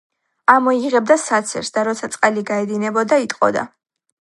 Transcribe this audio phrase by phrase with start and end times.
[0.53, 3.71] ამოიღებდა საცერს, და როცა წყალი გაედინებოდა, იტყოდა